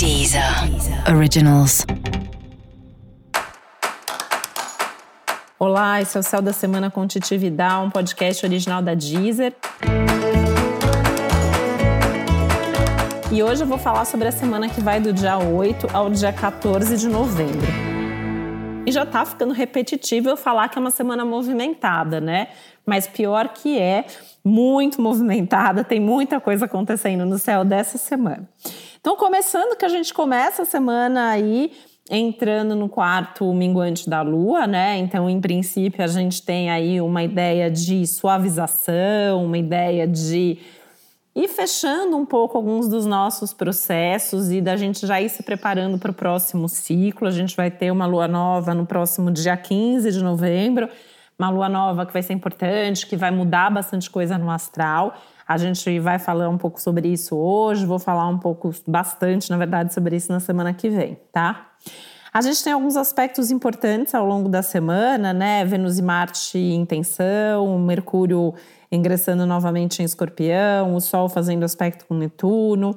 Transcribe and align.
Deezer 0.00 0.42
Originals. 1.14 1.84
Olá, 5.58 6.00
esse 6.00 6.16
é 6.16 6.20
o 6.20 6.22
Céu 6.22 6.40
da 6.40 6.54
Semana 6.54 6.90
com 6.90 7.06
Titi 7.06 7.36
Vidal, 7.36 7.84
um 7.84 7.90
podcast 7.90 8.46
original 8.46 8.80
da 8.80 8.94
Deezer. 8.94 9.54
E 13.30 13.42
hoje 13.42 13.62
eu 13.62 13.66
vou 13.66 13.76
falar 13.76 14.06
sobre 14.06 14.26
a 14.26 14.32
semana 14.32 14.70
que 14.70 14.80
vai 14.80 15.00
do 15.00 15.12
dia 15.12 15.36
8 15.36 15.88
ao 15.92 16.08
dia 16.08 16.32
14 16.32 16.96
de 16.96 17.06
novembro. 17.06 17.68
E 18.86 18.90
já 18.90 19.04
tá 19.04 19.26
ficando 19.26 19.52
repetitivo 19.52 20.30
eu 20.30 20.36
falar 20.38 20.70
que 20.70 20.78
é 20.78 20.80
uma 20.80 20.90
semana 20.90 21.26
movimentada, 21.26 22.22
né? 22.22 22.48
Mas 22.86 23.06
pior 23.06 23.48
que 23.48 23.78
é, 23.78 24.06
muito 24.44 25.00
movimentada, 25.00 25.84
tem 25.84 26.00
muita 26.00 26.40
coisa 26.40 26.64
acontecendo 26.64 27.24
no 27.26 27.38
céu 27.38 27.64
dessa 27.64 27.98
semana. 27.98 28.48
Então, 29.00 29.16
começando 29.16 29.76
que 29.76 29.84
a 29.84 29.88
gente 29.88 30.12
começa 30.12 30.62
a 30.62 30.64
semana 30.64 31.30
aí 31.30 31.72
entrando 32.10 32.74
no 32.74 32.88
quarto 32.88 33.52
minguante 33.54 34.10
da 34.10 34.20
lua, 34.20 34.66
né? 34.66 34.98
Então, 34.98 35.30
em 35.30 35.40
princípio, 35.40 36.02
a 36.02 36.08
gente 36.08 36.42
tem 36.42 36.68
aí 36.68 37.00
uma 37.00 37.22
ideia 37.22 37.70
de 37.70 38.04
suavização, 38.06 39.44
uma 39.44 39.56
ideia 39.56 40.08
de 40.08 40.58
ir 41.34 41.48
fechando 41.48 42.16
um 42.16 42.26
pouco 42.26 42.56
alguns 42.56 42.88
dos 42.88 43.06
nossos 43.06 43.52
processos 43.52 44.50
e 44.50 44.60
da 44.60 44.76
gente 44.76 45.06
já 45.06 45.20
ir 45.20 45.28
se 45.28 45.44
preparando 45.44 45.98
para 45.98 46.10
o 46.10 46.14
próximo 46.14 46.68
ciclo. 46.68 47.28
A 47.28 47.30
gente 47.30 47.56
vai 47.56 47.70
ter 47.70 47.92
uma 47.92 48.06
lua 48.06 48.26
nova 48.26 48.74
no 48.74 48.84
próximo 48.84 49.30
dia 49.30 49.56
15 49.56 50.10
de 50.10 50.22
novembro, 50.22 50.88
uma 51.40 51.48
lua 51.48 51.68
nova 51.70 52.04
que 52.04 52.12
vai 52.12 52.22
ser 52.22 52.34
importante, 52.34 53.06
que 53.06 53.16
vai 53.16 53.30
mudar 53.30 53.70
bastante 53.70 54.10
coisa 54.10 54.36
no 54.36 54.50
astral. 54.50 55.14
A 55.48 55.56
gente 55.56 55.98
vai 55.98 56.18
falar 56.18 56.50
um 56.50 56.58
pouco 56.58 56.78
sobre 56.78 57.08
isso 57.08 57.34
hoje, 57.34 57.86
vou 57.86 57.98
falar 57.98 58.28
um 58.28 58.38
pouco, 58.38 58.70
bastante, 58.86 59.48
na 59.50 59.56
verdade, 59.56 59.94
sobre 59.94 60.14
isso 60.14 60.30
na 60.30 60.38
semana 60.38 60.74
que 60.74 60.90
vem, 60.90 61.18
tá? 61.32 61.68
A 62.32 62.42
gente 62.42 62.62
tem 62.62 62.74
alguns 62.74 62.94
aspectos 62.94 63.50
importantes 63.50 64.14
ao 64.14 64.24
longo 64.24 64.48
da 64.50 64.62
semana, 64.62 65.32
né? 65.32 65.64
Vênus 65.64 65.98
e 65.98 66.02
Marte 66.02 66.58
em 66.58 66.84
tensão, 66.84 67.78
Mercúrio 67.78 68.54
ingressando 68.92 69.46
novamente 69.46 70.02
em 70.02 70.04
Escorpião, 70.04 70.94
o 70.94 71.00
Sol 71.00 71.28
fazendo 71.28 71.64
aspecto 71.64 72.04
com 72.06 72.14
Netuno. 72.14 72.94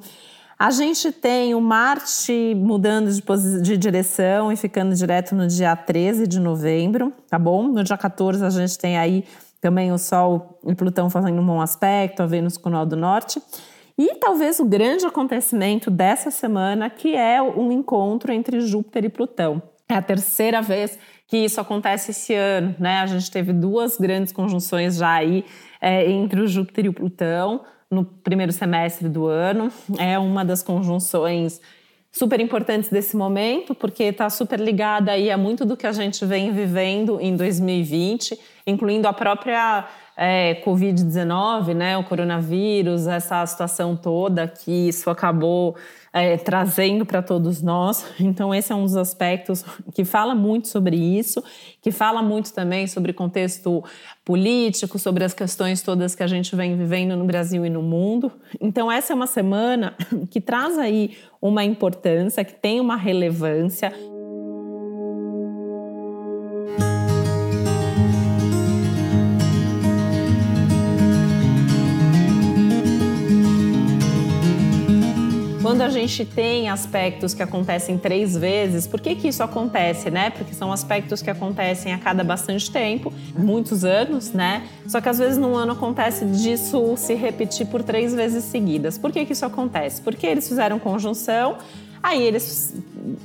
A 0.63 0.71
gente 0.71 1.11
tem 1.11 1.53
o 1.53 1.59
Marte 1.59 2.55
mudando 2.55 3.11
de, 3.11 3.61
de, 3.61 3.75
direção 3.75 4.49
e 4.49 4.55
ficando 4.55 4.95
direto 4.95 5.35
no 5.35 5.45
dia 5.45 5.75
13 5.75 6.25
de 6.25 6.39
novembro, 6.39 7.11
tá 7.29 7.37
bom? 7.37 7.63
No 7.63 7.83
dia 7.83 7.97
14 7.97 8.45
a 8.45 8.49
gente 8.49 8.77
tem 8.77 8.97
aí 8.97 9.25
também 9.59 9.91
o 9.91 9.97
Sol 9.97 10.57
e 10.65 10.73
Plutão 10.73 11.09
fazendo 11.09 11.41
um 11.41 11.45
bom 11.45 11.59
aspecto, 11.59 12.23
a 12.23 12.25
Vênus 12.25 12.55
com 12.55 12.69
o 12.69 12.71
Nó 12.71 12.85
do 12.85 12.95
Norte. 12.95 13.41
E 13.97 14.15
talvez 14.15 14.57
o 14.61 14.63
grande 14.63 15.05
acontecimento 15.05 15.91
dessa 15.91 16.31
semana, 16.31 16.89
que 16.89 17.13
é 17.13 17.41
um 17.41 17.69
encontro 17.69 18.31
entre 18.31 18.61
Júpiter 18.61 19.03
e 19.03 19.09
Plutão. 19.09 19.61
É 19.89 19.95
a 19.95 20.01
terceira 20.01 20.61
vez 20.61 20.97
que 21.27 21.35
isso 21.35 21.59
acontece 21.59 22.11
esse 22.11 22.33
ano, 22.35 22.73
né? 22.79 23.01
A 23.01 23.05
gente 23.05 23.29
teve 23.29 23.51
duas 23.51 23.97
grandes 23.97 24.31
conjunções 24.31 24.95
já 24.95 25.11
aí 25.11 25.43
é, 25.81 26.09
entre 26.09 26.39
o 26.39 26.47
Júpiter 26.47 26.85
e 26.85 26.89
o 26.89 26.93
Plutão 26.93 27.65
no 27.93 28.03
primeiro 28.03 28.51
semestre 28.51 29.07
do 29.07 29.27
ano. 29.27 29.71
É 29.97 30.17
uma 30.19 30.43
das 30.43 30.61
conjunções 30.61 31.61
super 32.11 32.39
importantes 32.39 32.89
desse 32.89 33.17
momento, 33.17 33.73
porque 33.73 34.03
está 34.03 34.29
super 34.29 34.59
ligada 34.59 35.11
aí 35.11 35.31
a 35.31 35.37
muito 35.37 35.65
do 35.65 35.75
que 35.75 35.87
a 35.87 35.91
gente 35.91 36.23
vem 36.25 36.51
vivendo 36.51 37.19
em 37.19 37.35
2020, 37.35 38.39
incluindo 38.67 39.07
a 39.07 39.13
própria 39.13 39.87
é, 40.15 40.61
Covid-19, 40.63 41.73
né, 41.73 41.97
o 41.97 42.03
coronavírus, 42.03 43.07
essa 43.07 43.43
situação 43.47 43.95
toda 43.95 44.47
que 44.47 44.89
isso 44.89 45.09
acabou 45.09 45.75
é, 46.13 46.37
trazendo 46.37 47.05
para 47.05 47.23
todos 47.23 47.61
nós. 47.61 48.05
Então, 48.19 48.53
esse 48.53 48.71
é 48.71 48.75
um 48.75 48.83
dos 48.83 48.95
aspectos 48.95 49.65
que 49.93 50.05
fala 50.05 50.35
muito 50.35 50.67
sobre 50.67 50.95
isso, 50.95 51.43
que 51.81 51.91
fala 51.91 52.21
muito 52.21 52.53
também 52.53 52.85
sobre 52.85 53.11
contexto 53.11 53.83
político, 54.23 54.99
sobre 54.99 55.23
as 55.23 55.33
questões 55.33 55.81
todas 55.81 56.13
que 56.15 56.23
a 56.23 56.27
gente 56.27 56.55
vem 56.55 56.77
vivendo 56.77 57.17
no 57.17 57.25
Brasil 57.25 57.65
e 57.65 57.69
no 57.69 57.81
mundo. 57.81 58.31
Então, 58.61 58.91
essa 58.91 59.11
é 59.11 59.15
uma 59.15 59.27
semana 59.27 59.95
que 60.29 60.39
traz 60.39 60.77
aí 60.77 61.17
uma 61.41 61.63
importância, 61.63 62.45
que 62.45 62.53
tem 62.53 62.79
uma 62.79 62.95
relevância. 62.95 63.91
A 75.83 75.89
gente 75.89 76.25
tem 76.25 76.69
aspectos 76.69 77.33
que 77.33 77.43
acontecem 77.43 77.97
três 77.97 78.35
vezes, 78.35 78.87
por 78.87 78.99
que, 78.99 79.15
que 79.15 79.27
isso 79.27 79.43
acontece, 79.43 80.09
né? 80.09 80.29
Porque 80.29 80.53
são 80.53 80.71
aspectos 80.71 81.21
que 81.21 81.29
acontecem 81.29 81.93
a 81.93 81.97
cada 81.97 82.23
bastante 82.23 82.71
tempo, 82.71 83.11
muitos 83.37 83.83
anos, 83.83 84.31
né? 84.31 84.67
Só 84.87 84.99
que 85.01 85.09
às 85.09 85.19
vezes 85.19 85.37
num 85.37 85.55
ano 85.55 85.73
acontece 85.73 86.25
disso 86.25 86.95
se 86.97 87.13
repetir 87.13 87.67
por 87.67 87.83
três 87.83 88.13
vezes 88.13 88.43
seguidas. 88.45 88.97
Por 88.97 89.11
que, 89.11 89.25
que 89.25 89.33
isso 89.33 89.45
acontece? 89.45 90.01
Porque 90.01 90.25
eles 90.25 90.47
fizeram 90.47 90.79
conjunção, 90.79 91.57
Aí 92.03 92.21
eles 92.21 92.75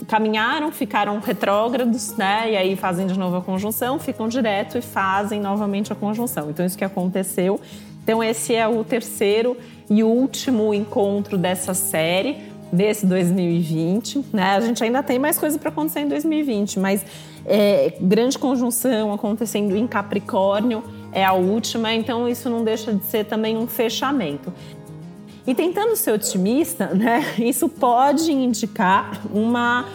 caminharam, 0.06 0.70
ficaram 0.70 1.18
retrógrados, 1.18 2.16
né? 2.16 2.52
E 2.52 2.56
aí 2.56 2.76
fazem 2.76 3.08
de 3.08 3.18
novo 3.18 3.36
a 3.38 3.42
conjunção, 3.42 3.98
ficam 3.98 4.28
direto 4.28 4.78
e 4.78 4.80
fazem 4.80 5.40
novamente 5.40 5.92
a 5.92 5.96
conjunção. 5.96 6.48
Então, 6.48 6.64
isso 6.64 6.78
que 6.78 6.84
aconteceu. 6.84 7.60
Então, 8.04 8.22
esse 8.22 8.54
é 8.54 8.68
o 8.68 8.84
terceiro 8.84 9.56
e 9.90 10.04
último 10.04 10.72
encontro 10.72 11.36
dessa 11.36 11.74
série 11.74 12.36
desse 12.72 13.06
2020, 13.06 14.26
né? 14.32 14.56
A 14.56 14.60
gente 14.60 14.82
ainda 14.82 15.02
tem 15.02 15.18
mais 15.18 15.38
coisa 15.38 15.58
para 15.58 15.70
acontecer 15.70 16.00
em 16.00 16.08
2020, 16.08 16.78
mas 16.78 17.04
é, 17.46 17.94
grande 18.00 18.38
conjunção 18.38 19.12
acontecendo 19.12 19.76
em 19.76 19.86
Capricórnio 19.86 20.82
é 21.12 21.24
a 21.24 21.32
última, 21.32 21.92
então 21.94 22.28
isso 22.28 22.50
não 22.50 22.62
deixa 22.62 22.92
de 22.92 23.04
ser 23.04 23.24
também 23.24 23.56
um 23.56 23.66
fechamento. 23.66 24.52
E 25.46 25.54
tentando 25.54 25.96
ser 25.96 26.12
otimista, 26.12 26.88
né? 26.88 27.24
Isso 27.40 27.70
pode 27.70 28.30
indicar 28.30 29.18
uma 29.32 29.86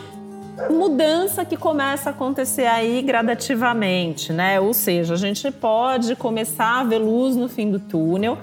mudança 0.67 1.45
que 1.45 1.55
começa 1.55 2.09
a 2.09 2.11
acontecer 2.11 2.65
aí 2.65 3.03
gradativamente, 3.03 4.33
né? 4.33 4.59
Ou 4.59 4.73
seja, 4.73 5.13
a 5.13 5.17
gente 5.17 5.51
pode 5.51 6.15
começar 6.15 6.79
a 6.79 6.83
ver 6.83 6.97
luz 6.97 7.35
no 7.35 7.47
fim 7.47 7.69
do 7.69 7.79
túnel 7.79 8.37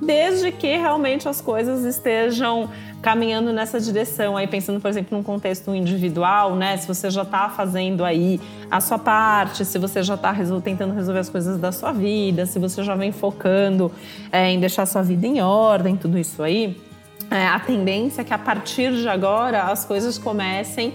desde 0.00 0.50
que 0.50 0.76
realmente 0.76 1.28
as 1.28 1.40
coisas 1.40 1.84
estejam 1.84 2.70
caminhando 3.02 3.52
nessa 3.52 3.80
direção. 3.80 4.36
Aí 4.36 4.46
pensando, 4.46 4.80
por 4.80 4.88
exemplo, 4.88 5.16
num 5.16 5.22
contexto 5.22 5.74
individual, 5.74 6.56
né? 6.56 6.76
Se 6.76 6.86
você 6.86 7.10
já 7.10 7.22
está 7.22 7.48
fazendo 7.48 8.04
aí 8.04 8.40
a 8.70 8.80
sua 8.80 8.98
parte, 8.98 9.64
se 9.64 9.78
você 9.78 10.02
já 10.02 10.14
está 10.14 10.30
resol 10.30 10.60
tentando 10.60 10.94
resolver 10.94 11.20
as 11.20 11.28
coisas 11.28 11.58
da 11.58 11.72
sua 11.72 11.92
vida, 11.92 12.46
se 12.46 12.58
você 12.58 12.82
já 12.82 12.94
vem 12.94 13.12
focando 13.12 13.90
é, 14.32 14.50
em 14.50 14.60
deixar 14.60 14.82
a 14.82 14.86
sua 14.86 15.02
vida 15.02 15.26
em 15.26 15.40
ordem, 15.40 15.96
tudo 15.96 16.18
isso 16.18 16.42
aí, 16.42 16.76
é, 17.30 17.46
a 17.46 17.60
tendência 17.60 18.22
é 18.22 18.24
que 18.24 18.34
a 18.34 18.38
partir 18.38 18.92
de 18.92 19.08
agora 19.08 19.64
as 19.64 19.84
coisas 19.84 20.18
comecem 20.18 20.92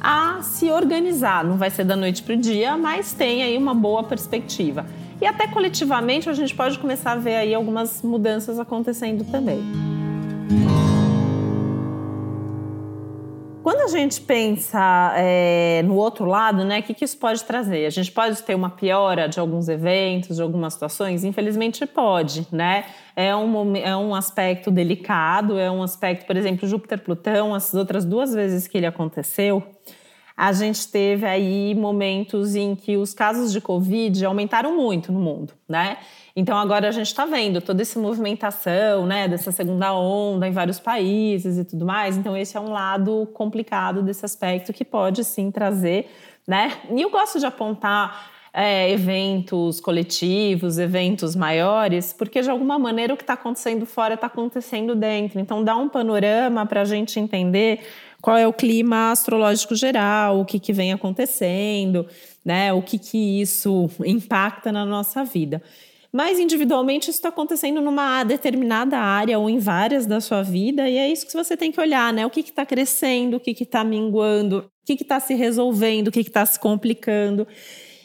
a 0.00 0.40
se 0.42 0.70
organizar. 0.70 1.44
Não 1.44 1.56
vai 1.56 1.70
ser 1.70 1.84
da 1.84 1.96
noite 1.96 2.22
para 2.22 2.34
o 2.34 2.36
dia, 2.36 2.76
mas 2.76 3.12
tem 3.12 3.42
aí 3.42 3.56
uma 3.56 3.74
boa 3.74 4.02
perspectiva. 4.02 4.86
E 5.20 5.26
até 5.26 5.46
coletivamente 5.48 6.28
a 6.28 6.32
gente 6.32 6.54
pode 6.54 6.78
começar 6.78 7.12
a 7.12 7.16
ver 7.16 7.36
aí 7.36 7.54
algumas 7.54 8.02
mudanças 8.02 8.58
acontecendo 8.58 9.24
também. 9.24 9.60
Quando 13.66 13.80
a 13.80 13.88
gente 13.88 14.20
pensa 14.20 15.12
é, 15.16 15.82
no 15.84 15.96
outro 15.96 16.24
lado, 16.24 16.64
né, 16.64 16.78
o 16.78 16.82
que, 16.84 16.94
que 16.94 17.04
isso 17.04 17.18
pode 17.18 17.42
trazer? 17.42 17.84
A 17.84 17.90
gente 17.90 18.12
pode 18.12 18.40
ter 18.42 18.54
uma 18.54 18.70
piora 18.70 19.28
de 19.28 19.40
alguns 19.40 19.68
eventos, 19.68 20.36
de 20.36 20.42
algumas 20.42 20.74
situações? 20.74 21.24
Infelizmente 21.24 21.84
pode, 21.84 22.46
né? 22.52 22.84
É 23.16 23.34
um, 23.34 23.74
é 23.74 23.96
um 23.96 24.14
aspecto 24.14 24.70
delicado, 24.70 25.58
é 25.58 25.68
um 25.68 25.82
aspecto, 25.82 26.26
por 26.26 26.36
exemplo, 26.36 26.68
Júpiter-Plutão, 26.68 27.54
as 27.54 27.74
outras 27.74 28.04
duas 28.04 28.32
vezes 28.32 28.68
que 28.68 28.76
ele 28.76 28.86
aconteceu, 28.86 29.60
a 30.36 30.52
gente 30.52 30.88
teve 30.88 31.24
aí 31.24 31.74
momentos 31.74 32.54
em 32.54 32.74
que 32.74 32.96
os 32.96 33.14
casos 33.14 33.50
de 33.50 33.60
Covid 33.60 34.22
aumentaram 34.26 34.76
muito 34.76 35.10
no 35.10 35.18
mundo, 35.18 35.54
né? 35.66 35.96
Então 36.34 36.58
agora 36.58 36.88
a 36.88 36.90
gente 36.92 37.06
está 37.06 37.24
vendo 37.24 37.62
toda 37.62 37.80
essa 37.80 37.98
movimentação, 37.98 39.06
né, 39.06 39.26
dessa 39.26 39.50
segunda 39.50 39.94
onda 39.94 40.46
em 40.46 40.52
vários 40.52 40.78
países 40.78 41.56
e 41.56 41.64
tudo 41.64 41.86
mais. 41.86 42.18
Então 42.18 42.36
esse 42.36 42.56
é 42.56 42.60
um 42.60 42.70
lado 42.70 43.26
complicado 43.32 44.02
desse 44.02 44.26
aspecto 44.26 44.74
que 44.74 44.84
pode 44.84 45.24
sim 45.24 45.50
trazer, 45.50 46.10
né? 46.46 46.72
E 46.90 47.00
eu 47.00 47.10
gosto 47.10 47.38
de 47.40 47.46
apontar 47.46 48.35
é, 48.58 48.90
eventos 48.90 49.80
coletivos, 49.80 50.78
eventos 50.78 51.36
maiores, 51.36 52.14
porque 52.14 52.40
de 52.40 52.48
alguma 52.48 52.78
maneira 52.78 53.12
o 53.12 53.16
que 53.16 53.22
está 53.22 53.34
acontecendo 53.34 53.84
fora 53.84 54.14
está 54.14 54.28
acontecendo 54.28 54.94
dentro. 54.94 55.38
Então 55.38 55.62
dá 55.62 55.76
um 55.76 55.90
panorama 55.90 56.64
para 56.64 56.80
a 56.80 56.84
gente 56.86 57.20
entender 57.20 57.80
qual 58.22 58.34
é 58.34 58.46
o 58.48 58.54
clima 58.54 59.10
astrológico 59.10 59.74
geral, 59.76 60.40
o 60.40 60.44
que, 60.46 60.58
que 60.58 60.72
vem 60.72 60.90
acontecendo, 60.90 62.06
né? 62.42 62.72
O 62.72 62.80
que, 62.80 62.98
que 62.98 63.42
isso 63.42 63.90
impacta 64.06 64.72
na 64.72 64.86
nossa 64.86 65.22
vida. 65.22 65.62
mas 66.10 66.38
individualmente 66.38 67.10
isso 67.10 67.18
está 67.18 67.28
acontecendo 67.28 67.82
numa 67.82 68.24
determinada 68.24 68.96
área 68.96 69.38
ou 69.38 69.50
em 69.50 69.58
várias 69.58 70.06
da 70.06 70.18
sua 70.18 70.42
vida, 70.42 70.88
e 70.88 70.96
é 70.96 71.06
isso 71.10 71.26
que 71.26 71.34
você 71.34 71.58
tem 71.58 71.70
que 71.70 71.78
olhar, 71.78 72.10
né? 72.10 72.24
O 72.24 72.30
que 72.30 72.40
está 72.40 72.64
crescendo, 72.64 73.36
o 73.36 73.40
que 73.40 73.50
está 73.50 73.84
minguando, 73.84 74.60
o 74.60 74.86
que 74.86 74.94
está 74.94 75.20
se 75.20 75.34
resolvendo, 75.34 76.08
o 76.08 76.10
que 76.10 76.20
está 76.20 76.46
se 76.46 76.58
complicando. 76.58 77.46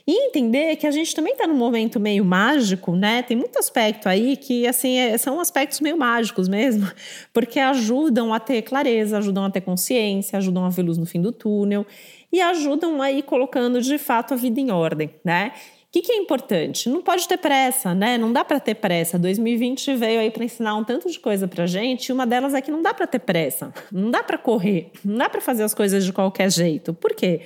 E 0.05 0.27
entender 0.27 0.75
que 0.77 0.87
a 0.87 0.91
gente 0.91 1.13
também 1.15 1.33
está 1.33 1.45
num 1.45 1.55
momento 1.55 1.99
meio 1.99 2.25
mágico, 2.25 2.95
né? 2.95 3.21
Tem 3.21 3.37
muito 3.37 3.57
aspecto 3.59 4.09
aí 4.09 4.35
que, 4.35 4.65
assim, 4.67 4.97
é, 4.97 5.17
são 5.17 5.39
aspectos 5.39 5.79
meio 5.79 5.97
mágicos 5.97 6.47
mesmo, 6.47 6.89
porque 7.31 7.59
ajudam 7.59 8.33
a 8.33 8.39
ter 8.39 8.61
clareza, 8.63 9.17
ajudam 9.17 9.45
a 9.45 9.49
ter 9.49 9.61
consciência, 9.61 10.37
ajudam 10.37 10.65
a 10.65 10.69
ver 10.69 10.81
luz 10.83 10.97
no 10.97 11.05
fim 11.05 11.21
do 11.21 11.31
túnel 11.31 11.85
e 12.31 12.41
ajudam 12.41 13.01
aí 13.01 13.21
colocando 13.21 13.81
de 13.81 13.97
fato 13.97 14.33
a 14.33 14.37
vida 14.37 14.59
em 14.59 14.71
ordem, 14.71 15.09
né? 15.23 15.51
O 15.87 15.91
que, 15.91 16.03
que, 16.03 16.13
é 16.13 16.15
importante? 16.15 16.87
Não 16.87 17.01
pode 17.01 17.27
ter 17.27 17.37
pressa, 17.37 17.93
né? 17.93 18.17
Não 18.17 18.31
dá 18.31 18.45
para 18.45 18.61
ter 18.61 18.75
pressa. 18.75 19.19
2020 19.19 19.93
veio 19.95 20.21
aí 20.21 20.31
para 20.31 20.45
ensinar 20.45 20.73
um 20.77 20.85
tanto 20.85 21.11
de 21.11 21.19
coisa 21.19 21.49
para 21.49 21.65
gente. 21.65 22.07
E 22.07 22.13
uma 22.13 22.25
delas 22.25 22.53
é 22.53 22.61
que 22.61 22.71
não 22.71 22.81
dá 22.81 22.93
para 22.93 23.05
ter 23.05 23.19
pressa, 23.19 23.73
não 23.91 24.09
dá 24.09 24.23
para 24.23 24.37
correr, 24.37 24.89
não 25.03 25.17
dá 25.17 25.27
para 25.27 25.41
fazer 25.41 25.63
as 25.63 25.73
coisas 25.73 26.05
de 26.05 26.13
qualquer 26.13 26.49
jeito. 26.49 26.93
Por 26.93 27.13
quê? 27.13 27.41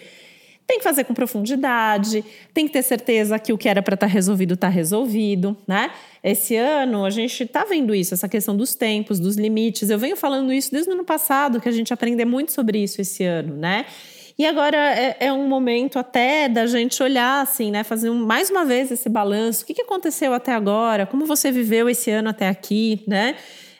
Tem 0.67 0.79
que 0.79 0.83
fazer 0.83 1.03
com 1.03 1.13
profundidade, 1.13 2.25
tem 2.53 2.65
que 2.65 2.73
ter 2.73 2.81
certeza 2.81 3.37
que 3.37 3.53
o 3.53 3.57
que 3.57 3.69
era 3.69 3.83
para 3.83 3.93
estar 3.93 4.07
tá 4.07 4.11
resolvido 4.11 4.55
está 4.55 4.67
resolvido, 4.67 5.55
né? 5.67 5.91
Esse 6.23 6.55
ano 6.55 7.05
a 7.05 7.11
gente 7.11 7.43
está 7.43 7.63
vendo 7.65 7.93
isso, 7.93 8.15
essa 8.15 8.27
questão 8.27 8.57
dos 8.57 8.73
tempos, 8.73 9.19
dos 9.19 9.35
limites. 9.35 9.91
Eu 9.91 9.99
venho 9.99 10.15
falando 10.15 10.51
isso 10.51 10.71
desde 10.71 10.89
o 10.89 10.93
ano 10.93 11.03
passado, 11.03 11.61
que 11.61 11.69
a 11.69 11.71
gente 11.71 11.93
aprendeu 11.93 12.25
muito 12.25 12.51
sobre 12.51 12.81
isso 12.81 12.99
esse 12.99 13.23
ano, 13.23 13.55
né? 13.55 13.85
E 14.37 14.45
agora 14.45 14.75
é, 14.77 15.15
é, 15.21 15.33
um 15.33 15.47
momento 15.47 15.97
até 15.97 16.49
da 16.49 16.65
gente 16.65 17.01
olhar 17.01 17.41
assim, 17.41 17.71
né? 17.71 17.83
Fazer 17.83 18.09
um, 18.09 18.25
mais 18.25 18.49
uma 18.49 18.65
vez 18.65 18.91
esse 18.91 19.07
balanço. 19.07 19.63
O 19.63 19.65
que, 19.67 19.73
que 19.73 19.81
aconteceu 19.81 20.33
até 20.33 20.51
agora? 20.51 21.05
Como 21.05 21.25
você 21.25 21.51
viveu 21.51 21.87
esse 21.87 22.11
ano 22.11 22.29
até 22.29 22.49
aqui, 22.49 23.03
né? 23.07 23.35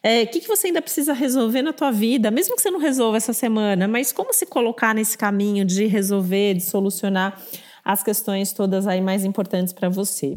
É, 0.08 0.22
o 0.22 0.28
que, 0.28 0.40
que 0.40 0.48
você 0.48 0.68
ainda 0.68 0.84
precisa 0.84 1.14
resolver 1.14 1.64
na 1.64 1.74
tua 1.74 1.92
vida, 1.92 2.30
mesmo 2.30 2.56
que 2.56 2.62
você 2.62 2.70
não 2.70 2.78
resolva 2.80 3.18
essa 3.18 3.34
semana, 3.34 3.88
mas 3.88 4.12
como 4.12 4.32
se 4.36 4.46
colocar 4.46 4.94
nesse 4.94 5.18
caminho 5.18 5.66
de 5.66 5.88
resolver, 5.88 6.54
de 6.54 6.62
solucionar 6.62 7.42
as 7.84 8.04
questões 8.04 8.54
todas 8.54 8.86
aí 8.86 9.02
mais 9.02 9.26
importantes 9.26 9.74
para 9.74 9.90
você. 9.90 10.36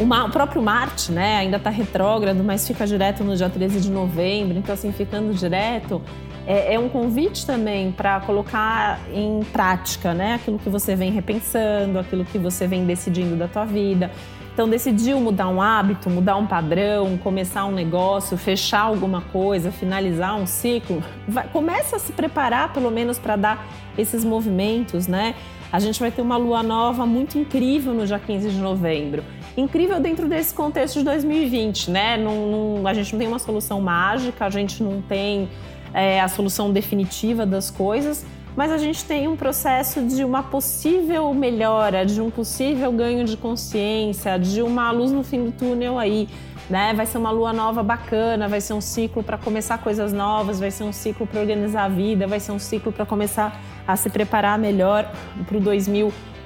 O 0.00 0.30
próprio 0.30 0.62
Marte, 0.62 1.10
né, 1.10 1.38
ainda 1.38 1.56
está 1.56 1.70
retrógrado, 1.70 2.42
mas 2.44 2.66
fica 2.66 2.86
direto 2.86 3.24
no 3.24 3.36
dia 3.36 3.48
13 3.48 3.80
de 3.80 3.90
novembro, 3.90 4.56
então 4.56 4.72
assim, 4.72 4.92
ficando 4.92 5.34
direto, 5.34 6.00
é, 6.46 6.74
é 6.74 6.78
um 6.78 6.88
convite 6.88 7.44
também 7.44 7.92
para 7.92 8.20
colocar 8.20 9.00
em 9.12 9.40
prática, 9.52 10.14
né? 10.14 10.34
Aquilo 10.34 10.58
que 10.58 10.70
você 10.70 10.96
vem 10.96 11.12
repensando, 11.12 11.98
aquilo 11.98 12.24
que 12.24 12.38
você 12.38 12.66
vem 12.66 12.86
decidindo 12.86 13.36
da 13.36 13.46
tua 13.46 13.66
vida. 13.66 14.10
Então, 14.54 14.66
decidiu 14.66 15.20
mudar 15.20 15.46
um 15.48 15.60
hábito, 15.60 16.08
mudar 16.08 16.36
um 16.36 16.46
padrão, 16.46 17.18
começar 17.18 17.66
um 17.66 17.70
negócio, 17.70 18.36
fechar 18.36 18.80
alguma 18.80 19.20
coisa, 19.20 19.70
finalizar 19.70 20.36
um 20.36 20.46
ciclo, 20.46 21.00
vai, 21.28 21.46
começa 21.48 21.96
a 21.96 21.98
se 21.98 22.12
preparar 22.12 22.72
pelo 22.72 22.90
menos 22.90 23.18
para 23.18 23.36
dar 23.36 23.68
esses 23.96 24.24
movimentos, 24.24 25.06
né? 25.06 25.34
A 25.70 25.78
gente 25.78 26.00
vai 26.00 26.10
ter 26.10 26.22
uma 26.22 26.36
lua 26.36 26.62
nova 26.62 27.04
muito 27.04 27.38
incrível 27.38 27.92
no 27.92 28.06
dia 28.06 28.18
15 28.18 28.50
de 28.50 28.58
novembro. 28.58 29.22
Incrível 29.58 29.98
dentro 29.98 30.28
desse 30.28 30.54
contexto 30.54 31.00
de 31.00 31.04
2020, 31.04 31.90
né? 31.90 32.16
Não, 32.16 32.76
não, 32.76 32.86
a 32.86 32.94
gente 32.94 33.12
não 33.12 33.18
tem 33.18 33.26
uma 33.26 33.40
solução 33.40 33.80
mágica, 33.80 34.46
a 34.46 34.50
gente 34.50 34.84
não 34.84 35.02
tem 35.02 35.48
é, 35.92 36.20
a 36.20 36.28
solução 36.28 36.72
definitiva 36.72 37.44
das 37.44 37.68
coisas, 37.68 38.24
mas 38.56 38.70
a 38.70 38.78
gente 38.78 39.04
tem 39.04 39.26
um 39.26 39.34
processo 39.34 40.00
de 40.00 40.22
uma 40.22 40.44
possível 40.44 41.34
melhora, 41.34 42.06
de 42.06 42.20
um 42.20 42.30
possível 42.30 42.92
ganho 42.92 43.24
de 43.24 43.36
consciência, 43.36 44.38
de 44.38 44.62
uma 44.62 44.92
luz 44.92 45.10
no 45.10 45.24
fim 45.24 45.42
do 45.42 45.50
túnel 45.50 45.98
aí. 45.98 46.28
Né? 46.70 46.94
Vai 46.94 47.06
ser 47.06 47.18
uma 47.18 47.32
lua 47.32 47.52
nova 47.52 47.82
bacana, 47.82 48.46
vai 48.46 48.60
ser 48.60 48.74
um 48.74 48.80
ciclo 48.80 49.24
para 49.24 49.38
começar 49.38 49.78
coisas 49.78 50.12
novas, 50.12 50.60
vai 50.60 50.70
ser 50.70 50.84
um 50.84 50.92
ciclo 50.92 51.26
para 51.26 51.40
organizar 51.40 51.86
a 51.86 51.88
vida, 51.88 52.28
vai 52.28 52.38
ser 52.38 52.52
um 52.52 52.60
ciclo 52.60 52.92
para 52.92 53.04
começar 53.04 53.60
a 53.84 53.96
se 53.96 54.08
preparar 54.08 54.56
melhor 54.56 55.10
para 55.48 55.56
o 55.56 55.60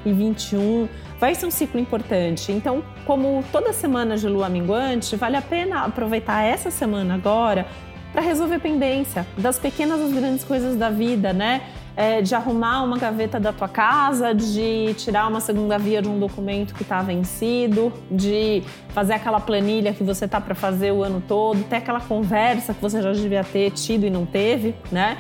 2021. 0.05 0.89
Vai 1.19 1.35
ser 1.35 1.47
um 1.47 1.51
ciclo 1.51 1.79
importante. 1.81 2.51
Então, 2.53 2.83
como 3.07 3.45
toda 3.53 3.73
semana 3.73 4.17
de 4.17 4.29
lua 4.29 4.49
minguante, 4.49 5.17
vale 5.17 5.37
a 5.37 5.43
pena 5.43 5.85
aproveitar 5.85 6.43
essa 6.43 6.71
semana 6.71 7.15
agora 7.15 7.67
para 8.13 8.21
resolver 8.21 8.59
pendência 8.59 9.27
das 9.39 9.59
pequenas 9.59 10.01
às 10.01 10.13
grandes 10.13 10.45
coisas 10.45 10.77
da 10.77 10.91
vida, 10.91 11.33
né? 11.33 11.63
É, 11.95 12.23
de 12.23 12.35
arrumar 12.35 12.83
uma 12.83 12.97
gaveta 12.99 13.39
da 13.39 13.53
tua 13.53 13.69
casa, 13.69 14.35
de 14.35 14.95
tirar 14.95 15.29
uma 15.29 15.41
segunda 15.41 15.79
via 15.79 16.01
de 16.01 16.09
um 16.09 16.19
documento 16.19 16.75
que 16.75 16.83
está 16.83 17.03
vencido, 17.03 17.93
de 18.11 18.63
fazer 18.91 19.15
aquela 19.15 19.41
planilha 19.41 19.93
que 19.93 20.03
você 20.03 20.27
tá 20.27 20.41
para 20.41 20.55
fazer 20.55 20.91
o 20.91 21.03
ano 21.03 21.23
todo, 21.27 21.63
ter 21.65 21.77
aquela 21.77 22.01
conversa 22.01 22.73
que 22.73 22.81
você 22.81 23.03
já 23.03 23.13
devia 23.13 23.45
ter 23.45 23.71
tido 23.73 24.07
e 24.07 24.11
não 24.11 24.25
teve, 24.25 24.75
né? 24.91 25.19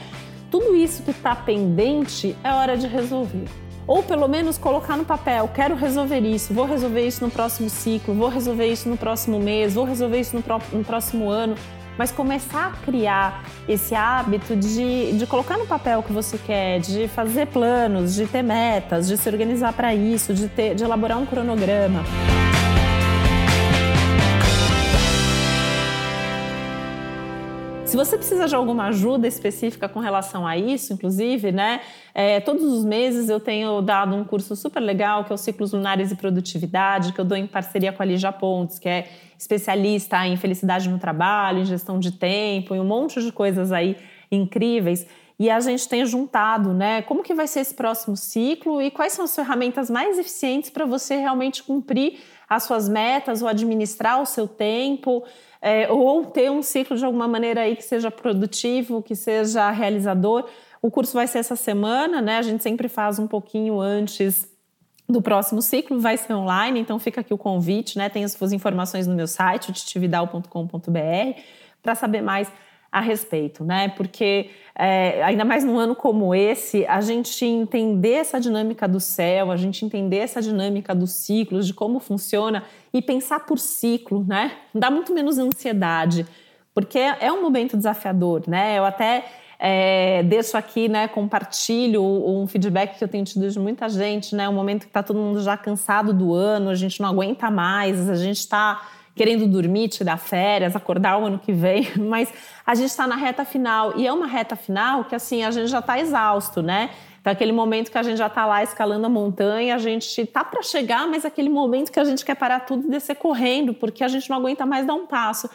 Tudo 0.50 0.74
isso 0.74 1.02
que 1.02 1.10
está 1.10 1.34
pendente 1.34 2.36
é 2.42 2.52
hora 2.52 2.76
de 2.76 2.86
resolver. 2.86 3.61
Ou 3.86 4.02
pelo 4.02 4.28
menos 4.28 4.56
colocar 4.58 4.96
no 4.96 5.04
papel, 5.04 5.48
quero 5.54 5.74
resolver 5.74 6.20
isso, 6.20 6.54
vou 6.54 6.66
resolver 6.66 7.06
isso 7.06 7.24
no 7.24 7.30
próximo 7.30 7.68
ciclo, 7.68 8.14
vou 8.14 8.28
resolver 8.28 8.66
isso 8.66 8.88
no 8.88 8.96
próximo 8.96 9.40
mês, 9.40 9.74
vou 9.74 9.84
resolver 9.84 10.20
isso 10.20 10.36
no, 10.36 10.78
no 10.78 10.84
próximo 10.84 11.28
ano 11.28 11.56
mas 11.96 12.10
começar 12.10 12.68
a 12.68 12.84
criar 12.84 13.44
esse 13.68 13.94
hábito 13.94 14.56
de, 14.56 15.12
de 15.12 15.26
colocar 15.26 15.58
no 15.58 15.66
papel 15.66 16.00
o 16.00 16.02
que 16.02 16.12
você 16.12 16.38
quer, 16.38 16.80
de 16.80 17.08
fazer 17.08 17.46
planos, 17.46 18.14
de 18.14 18.26
ter 18.26 18.42
metas, 18.42 19.08
de 19.08 19.16
se 19.16 19.28
organizar 19.28 19.72
para 19.72 19.94
isso, 19.94 20.32
de, 20.32 20.48
ter, 20.48 20.74
de 20.74 20.84
elaborar 20.84 21.18
um 21.18 21.26
cronograma. 21.26 22.02
Se 27.92 27.96
você 27.98 28.16
precisa 28.16 28.48
de 28.48 28.54
alguma 28.56 28.86
ajuda 28.86 29.28
específica 29.28 29.86
com 29.86 30.00
relação 30.00 30.46
a 30.46 30.56
isso, 30.56 30.94
inclusive, 30.94 31.52
né? 31.52 31.82
É, 32.14 32.40
todos 32.40 32.64
os 32.64 32.86
meses 32.86 33.28
eu 33.28 33.38
tenho 33.38 33.82
dado 33.82 34.16
um 34.16 34.24
curso 34.24 34.56
super 34.56 34.80
legal, 34.80 35.26
que 35.26 35.30
é 35.30 35.34
o 35.34 35.36
Ciclos 35.36 35.74
Lunares 35.74 36.10
e 36.10 36.16
Produtividade, 36.16 37.12
que 37.12 37.20
eu 37.20 37.24
dou 37.26 37.36
em 37.36 37.46
parceria 37.46 37.92
com 37.92 38.02
a 38.02 38.06
Lígia 38.06 38.32
Pontes, 38.32 38.78
que 38.78 38.88
é 38.88 39.10
especialista 39.38 40.26
em 40.26 40.38
felicidade 40.38 40.88
no 40.88 40.98
trabalho, 40.98 41.58
em 41.58 41.64
gestão 41.66 41.98
de 41.98 42.12
tempo, 42.12 42.74
e 42.74 42.80
um 42.80 42.84
monte 42.84 43.20
de 43.22 43.30
coisas 43.30 43.70
aí 43.70 43.94
incríveis. 44.30 45.06
E 45.38 45.50
a 45.50 45.58
gente 45.60 45.88
tem 45.88 46.04
juntado, 46.06 46.72
né? 46.72 47.02
Como 47.02 47.22
que 47.22 47.34
vai 47.34 47.46
ser 47.46 47.60
esse 47.60 47.74
próximo 47.74 48.16
ciclo 48.16 48.80
e 48.80 48.90
quais 48.90 49.12
são 49.12 49.24
as 49.24 49.34
ferramentas 49.34 49.90
mais 49.90 50.18
eficientes 50.18 50.70
para 50.70 50.84
você 50.84 51.16
realmente 51.16 51.62
cumprir 51.62 52.20
as 52.48 52.64
suas 52.64 52.88
metas 52.88 53.42
ou 53.42 53.48
administrar 53.48 54.20
o 54.20 54.26
seu 54.26 54.46
tempo 54.46 55.24
é, 55.60 55.90
ou 55.90 56.26
ter 56.26 56.50
um 56.50 56.62
ciclo 56.62 56.96
de 56.96 57.04
alguma 57.04 57.26
maneira 57.26 57.62
aí 57.62 57.76
que 57.76 57.84
seja 57.84 58.10
produtivo, 58.10 59.02
que 59.02 59.14
seja 59.14 59.70
realizador. 59.70 60.48
O 60.82 60.90
curso 60.90 61.14
vai 61.14 61.26
ser 61.26 61.38
essa 61.38 61.56
semana, 61.56 62.20
né? 62.20 62.38
A 62.38 62.42
gente 62.42 62.62
sempre 62.62 62.88
faz 62.88 63.18
um 63.18 63.26
pouquinho 63.26 63.80
antes 63.80 64.50
do 65.08 65.22
próximo 65.22 65.60
ciclo, 65.62 66.00
vai 66.00 66.16
ser 66.16 66.32
online, 66.32 66.80
então 66.80 66.98
fica 66.98 67.20
aqui 67.20 67.32
o 67.32 67.38
convite, 67.38 67.98
né? 67.98 68.08
Tem 68.08 68.24
as 68.24 68.32
suas 68.32 68.52
informações 68.52 69.06
no 69.06 69.14
meu 69.14 69.26
site, 69.26 69.72
titividal.com.br, 69.72 71.40
para 71.82 71.94
saber 71.94 72.22
mais 72.22 72.50
a 72.92 73.00
respeito, 73.00 73.64
né? 73.64 73.88
Porque 73.88 74.50
é, 74.78 75.22
ainda 75.24 75.46
mais 75.46 75.64
num 75.64 75.78
ano 75.78 75.96
como 75.96 76.34
esse, 76.34 76.84
a 76.86 77.00
gente 77.00 77.42
entender 77.42 78.12
essa 78.12 78.38
dinâmica 78.38 78.86
do 78.86 79.00
céu, 79.00 79.50
a 79.50 79.56
gente 79.56 79.82
entender 79.82 80.18
essa 80.18 80.42
dinâmica 80.42 80.94
dos 80.94 81.12
ciclos, 81.12 81.66
de 81.66 81.72
como 81.72 81.98
funciona 81.98 82.62
e 82.92 83.00
pensar 83.00 83.40
por 83.46 83.58
ciclo, 83.58 84.24
né? 84.28 84.52
Dá 84.74 84.90
muito 84.90 85.14
menos 85.14 85.38
ansiedade, 85.38 86.26
porque 86.74 86.98
é 86.98 87.32
um 87.32 87.40
momento 87.40 87.78
desafiador, 87.78 88.42
né? 88.46 88.78
Eu 88.78 88.84
até 88.84 89.24
é, 89.58 90.22
deixo 90.24 90.56
aqui, 90.56 90.88
né, 90.88 91.06
compartilho 91.06 92.02
um 92.02 92.46
feedback 92.48 92.98
que 92.98 93.04
eu 93.04 93.08
tenho 93.08 93.24
tido 93.24 93.48
de 93.48 93.58
muita 93.58 93.88
gente, 93.88 94.34
né? 94.34 94.48
Um 94.48 94.52
momento 94.52 94.80
que 94.80 94.88
está 94.88 95.02
todo 95.02 95.18
mundo 95.18 95.40
já 95.40 95.56
cansado 95.56 96.12
do 96.12 96.34
ano, 96.34 96.68
a 96.68 96.74
gente 96.74 97.00
não 97.00 97.08
aguenta 97.08 97.50
mais, 97.50 98.10
a 98.10 98.16
gente 98.16 98.38
está 98.38 98.82
querendo 99.14 99.46
dormir, 99.46 99.88
tirar 99.88 100.16
férias, 100.16 100.74
acordar 100.74 101.18
o 101.18 101.26
ano 101.26 101.38
que 101.38 101.52
vem, 101.52 101.88
mas 101.98 102.32
a 102.66 102.74
gente 102.74 102.88
está 102.88 103.06
na 103.06 103.16
reta 103.16 103.44
final 103.44 103.98
e 103.98 104.06
é 104.06 104.12
uma 104.12 104.26
reta 104.26 104.56
final 104.56 105.04
que 105.04 105.14
assim 105.14 105.44
a 105.44 105.50
gente 105.50 105.68
já 105.68 105.80
está 105.80 105.98
exausto, 105.98 106.62
né? 106.62 106.90
Então, 107.20 107.32
aquele 107.32 107.52
momento 107.52 107.90
que 107.90 107.96
a 107.96 108.02
gente 108.02 108.16
já 108.16 108.26
está 108.26 108.44
lá 108.44 108.64
escalando 108.64 109.06
a 109.06 109.08
montanha, 109.08 109.76
a 109.76 109.78
gente 109.78 110.26
tá 110.26 110.42
para 110.44 110.60
chegar, 110.60 111.06
mas 111.06 111.24
aquele 111.24 111.48
momento 111.48 111.92
que 111.92 112.00
a 112.00 112.04
gente 112.04 112.24
quer 112.24 112.34
parar 112.34 112.60
tudo 112.60 112.88
e 112.88 112.90
descer 112.90 113.14
correndo, 113.14 113.72
porque 113.72 114.02
a 114.02 114.08
gente 114.08 114.28
não 114.28 114.38
aguenta 114.38 114.66
mais 114.66 114.84
dar 114.84 114.94
um 114.94 115.06
passo. 115.06 115.48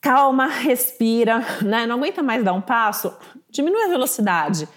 Calma, 0.00 0.46
respira, 0.46 1.44
né? 1.62 1.84
Não 1.84 1.96
aguenta 1.96 2.22
mais 2.22 2.44
dar 2.44 2.52
um 2.52 2.60
passo, 2.60 3.12
diminui 3.50 3.82
a 3.82 3.88
velocidade. 3.88 4.68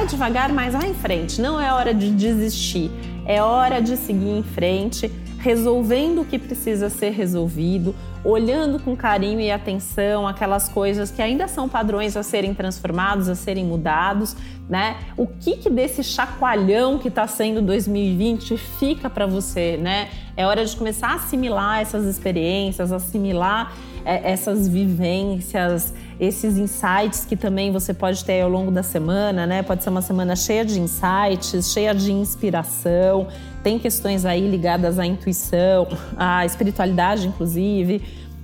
Vai 0.00 0.06
devagar, 0.06 0.50
mas 0.50 0.72
vai 0.72 0.88
em 0.88 0.94
frente. 0.94 1.42
Não 1.42 1.60
é 1.60 1.74
hora 1.74 1.92
de 1.92 2.10
desistir. 2.10 2.90
É 3.26 3.42
hora 3.42 3.82
de 3.82 3.98
seguir 3.98 4.30
em 4.30 4.42
frente. 4.42 5.12
resolvendo 5.40 6.20
o 6.20 6.24
que 6.24 6.38
precisa 6.38 6.90
ser 6.90 7.12
resolvido, 7.12 7.94
olhando 8.22 8.78
com 8.78 8.94
carinho 8.94 9.40
e 9.40 9.50
atenção 9.50 10.26
aquelas 10.26 10.68
coisas 10.68 11.10
que 11.10 11.22
ainda 11.22 11.48
são 11.48 11.66
padrões 11.66 12.14
a 12.14 12.22
serem 12.22 12.52
transformados, 12.52 13.26
a 13.26 13.34
serem 13.34 13.64
mudados, 13.64 14.36
né? 14.68 14.98
O 15.16 15.26
que, 15.26 15.56
que 15.56 15.70
desse 15.70 16.04
chacoalhão 16.04 16.98
que 16.98 17.08
está 17.08 17.26
sendo 17.26 17.62
2020 17.62 18.58
fica 18.58 19.08
para 19.08 19.26
você, 19.26 19.78
né? 19.78 20.10
É 20.36 20.46
hora 20.46 20.64
de 20.64 20.76
começar 20.76 21.08
a 21.08 21.14
assimilar 21.14 21.80
essas 21.80 22.04
experiências, 22.04 22.92
assimilar 22.92 23.72
essas 24.04 24.66
vivências, 24.68 25.92
esses 26.18 26.58
insights 26.58 27.24
que 27.24 27.36
também 27.36 27.72
você 27.72 27.94
pode 27.94 28.24
ter 28.24 28.40
ao 28.42 28.48
longo 28.48 28.70
da 28.70 28.82
semana, 28.82 29.46
né? 29.46 29.62
Pode 29.62 29.82
ser 29.82 29.90
uma 29.90 30.02
semana 30.02 30.36
cheia 30.36 30.64
de 30.64 30.80
insights, 30.80 31.72
cheia 31.72 31.94
de 31.94 32.12
inspiração. 32.12 33.28
Tem 33.62 33.78
questões 33.78 34.24
aí 34.24 34.48
ligadas 34.48 34.98
à 34.98 35.06
intuição, 35.06 35.88
à 36.16 36.44
espiritualidade, 36.44 37.26
inclusive. 37.26 38.02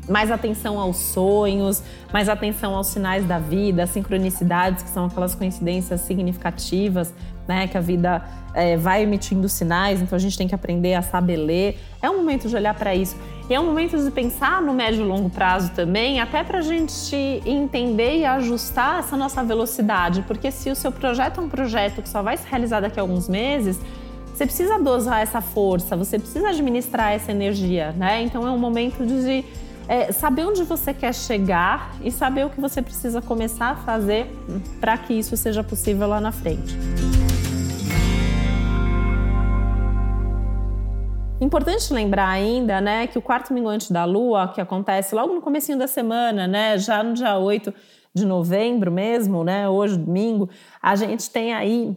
Mais 0.08 0.30
atenção 0.30 0.78
aos 0.78 0.98
sonhos, 0.98 1.82
mais 2.12 2.28
atenção 2.28 2.76
aos 2.76 2.86
sinais 2.86 3.26
da 3.26 3.40
vida, 3.40 3.82
às 3.82 3.90
sincronicidades, 3.90 4.84
que 4.84 4.90
são 4.90 5.06
aquelas 5.06 5.34
coincidências 5.34 6.02
significativas, 6.02 7.12
né? 7.48 7.66
Que 7.66 7.76
a 7.76 7.80
vida 7.80 8.22
é, 8.54 8.76
vai 8.76 9.02
emitindo 9.02 9.48
sinais, 9.48 10.00
então 10.00 10.16
a 10.16 10.18
gente 10.18 10.38
tem 10.38 10.46
que 10.48 10.54
aprender 10.54 10.94
a 10.94 11.02
saber 11.02 11.36
ler. 11.36 11.78
É 12.00 12.08
um 12.08 12.16
momento 12.16 12.48
de 12.48 12.56
olhar 12.56 12.74
para 12.74 12.94
isso. 12.94 13.16
E 13.48 13.54
é 13.54 13.60
um 13.60 13.66
momento 13.66 13.96
de 13.96 14.10
pensar 14.10 14.60
no 14.60 14.74
médio 14.74 15.04
e 15.04 15.08
longo 15.08 15.30
prazo 15.30 15.70
também, 15.72 16.20
até 16.20 16.42
para 16.42 16.58
a 16.58 16.62
gente 16.62 17.14
entender 17.46 18.18
e 18.18 18.24
ajustar 18.24 18.98
essa 18.98 19.16
nossa 19.16 19.42
velocidade, 19.44 20.22
porque 20.22 20.50
se 20.50 20.68
o 20.68 20.74
seu 20.74 20.90
projeto 20.90 21.40
é 21.40 21.44
um 21.44 21.48
projeto 21.48 22.02
que 22.02 22.08
só 22.08 22.22
vai 22.22 22.36
se 22.36 22.46
realizar 22.48 22.80
daqui 22.80 22.98
a 22.98 23.02
alguns 23.02 23.28
meses, 23.28 23.78
você 24.34 24.44
precisa 24.44 24.78
dosar 24.78 25.22
essa 25.22 25.40
força, 25.40 25.96
você 25.96 26.18
precisa 26.18 26.48
administrar 26.48 27.12
essa 27.12 27.30
energia, 27.30 27.92
né? 27.92 28.20
Então 28.22 28.46
é 28.46 28.50
um 28.50 28.58
momento 28.58 29.06
de 29.06 29.44
é, 29.88 30.10
saber 30.10 30.44
onde 30.44 30.64
você 30.64 30.92
quer 30.92 31.14
chegar 31.14 31.94
e 32.02 32.10
saber 32.10 32.44
o 32.46 32.50
que 32.50 32.60
você 32.60 32.82
precisa 32.82 33.22
começar 33.22 33.70
a 33.70 33.76
fazer 33.76 34.26
para 34.80 34.98
que 34.98 35.14
isso 35.14 35.36
seja 35.36 35.62
possível 35.62 36.08
lá 36.08 36.20
na 36.20 36.32
frente. 36.32 36.76
Importante 41.46 41.92
lembrar 41.92 42.28
ainda, 42.28 42.80
né, 42.80 43.06
que 43.06 43.16
o 43.16 43.22
quarto 43.22 43.54
minguante 43.54 43.92
da 43.92 44.04
Lua, 44.04 44.48
que 44.52 44.60
acontece 44.60 45.14
logo 45.14 45.32
no 45.32 45.40
comecinho 45.40 45.78
da 45.78 45.86
semana, 45.86 46.48
né, 46.48 46.76
já 46.76 47.04
no 47.04 47.14
dia 47.14 47.38
8 47.38 47.72
de 48.12 48.26
novembro 48.26 48.90
mesmo, 48.90 49.44
né, 49.44 49.68
hoje, 49.68 49.96
domingo, 49.96 50.50
a 50.82 50.96
gente 50.96 51.30
tem 51.30 51.54
aí 51.54 51.96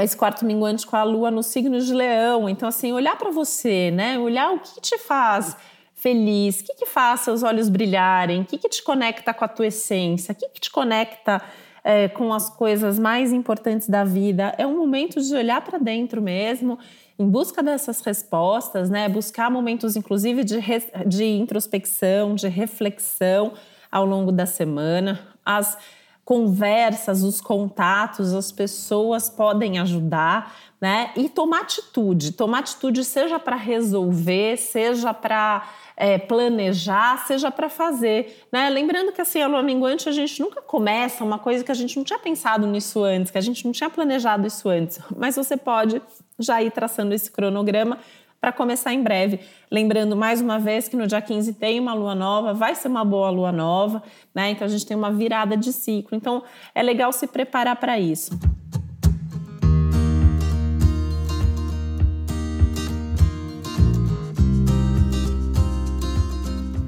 esse 0.00 0.16
quarto 0.16 0.44
minguante 0.44 0.84
com 0.84 0.96
a 0.96 1.04
Lua 1.04 1.30
no 1.30 1.44
signo 1.44 1.78
de 1.78 1.94
Leão. 1.94 2.48
Então, 2.48 2.68
assim, 2.68 2.92
olhar 2.92 3.16
para 3.16 3.30
você, 3.30 3.92
né, 3.92 4.18
olhar 4.18 4.50
o 4.50 4.58
que 4.58 4.80
te 4.80 4.98
faz 4.98 5.56
feliz, 5.94 6.58
o 6.58 6.64
que, 6.64 6.74
que 6.74 6.86
faz 6.86 7.20
seus 7.20 7.44
olhos 7.44 7.68
brilharem, 7.68 8.40
o 8.40 8.44
que, 8.44 8.58
que 8.58 8.68
te 8.68 8.82
conecta 8.82 9.32
com 9.32 9.44
a 9.44 9.48
tua 9.48 9.68
essência, 9.68 10.32
o 10.32 10.34
que, 10.34 10.48
que 10.48 10.60
te 10.60 10.72
conecta 10.72 11.40
é, 11.84 12.08
com 12.08 12.32
as 12.32 12.48
coisas 12.48 12.98
mais 12.98 13.32
importantes 13.32 13.88
da 13.88 14.04
vida. 14.04 14.54
É 14.56 14.66
um 14.66 14.76
momento 14.76 15.20
de 15.20 15.34
olhar 15.34 15.60
para 15.62 15.78
dentro 15.78 16.22
mesmo 16.22 16.78
em 17.18 17.28
busca 17.28 17.62
dessas 17.62 18.00
respostas, 18.00 18.88
né? 18.90 19.08
Buscar 19.08 19.50
momentos, 19.50 19.96
inclusive, 19.96 20.44
de, 20.44 20.58
de 21.06 21.24
introspecção, 21.24 22.34
de 22.34 22.48
reflexão 22.48 23.52
ao 23.90 24.04
longo 24.04 24.32
da 24.32 24.46
semana. 24.46 25.20
As 25.44 25.76
conversas, 26.24 27.22
os 27.22 27.40
contatos, 27.40 28.32
as 28.32 28.50
pessoas 28.50 29.28
podem 29.28 29.78
ajudar, 29.78 30.54
né? 30.80 31.10
E 31.16 31.28
tomar 31.28 31.62
atitude. 31.62 32.32
Tomar 32.32 32.60
atitude 32.60 33.04
seja 33.04 33.38
para 33.38 33.56
resolver, 33.56 34.56
seja 34.56 35.12
para 35.12 35.68
é, 35.96 36.18
planejar, 36.18 37.26
seja 37.26 37.50
para 37.50 37.68
fazer. 37.68 38.44
Né? 38.52 38.68
Lembrando 38.70 39.12
que 39.12 39.20
assim, 39.20 39.40
a 39.40 39.46
lua 39.46 39.62
minguante 39.62 40.08
a 40.08 40.12
gente 40.12 40.40
nunca 40.40 40.60
começa 40.62 41.24
uma 41.24 41.38
coisa 41.38 41.62
que 41.64 41.70
a 41.72 41.74
gente 41.74 41.96
não 41.96 42.04
tinha 42.04 42.18
pensado 42.18 42.66
nisso 42.66 43.02
antes, 43.02 43.30
que 43.30 43.38
a 43.38 43.42
gente 43.42 43.64
não 43.64 43.72
tinha 43.72 43.90
planejado 43.90 44.46
isso 44.46 44.68
antes, 44.68 45.00
mas 45.16 45.36
você 45.36 45.56
pode 45.56 46.00
já 46.38 46.62
ir 46.62 46.70
traçando 46.70 47.14
esse 47.14 47.30
cronograma 47.30 47.98
para 48.40 48.50
começar 48.50 48.92
em 48.92 49.00
breve. 49.00 49.38
Lembrando 49.70 50.16
mais 50.16 50.40
uma 50.40 50.58
vez 50.58 50.88
que 50.88 50.96
no 50.96 51.06
dia 51.06 51.22
15 51.22 51.54
tem 51.54 51.78
uma 51.78 51.94
lua 51.94 52.12
nova, 52.12 52.52
vai 52.52 52.74
ser 52.74 52.88
uma 52.88 53.04
boa 53.04 53.30
lua 53.30 53.52
nova, 53.52 54.02
né? 54.34 54.50
Então 54.50 54.66
a 54.66 54.68
gente 54.68 54.84
tem 54.84 54.96
uma 54.96 55.12
virada 55.12 55.56
de 55.56 55.72
ciclo. 55.72 56.16
Então 56.16 56.42
é 56.74 56.82
legal 56.82 57.12
se 57.12 57.28
preparar 57.28 57.76
para 57.76 58.00
isso. 58.00 58.36